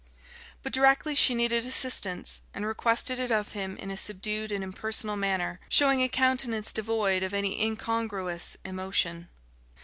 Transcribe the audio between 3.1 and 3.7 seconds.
it of